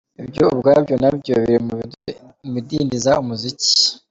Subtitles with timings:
[0.21, 1.75] Ibyo ubwabyo na byo biri mu
[2.53, 3.69] bidindiza umuziki.